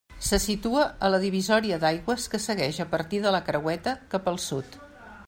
[0.27, 4.45] Se situa a la divisòria d'aigües que segueix a partir de la Creueta cap al
[4.49, 4.81] sud.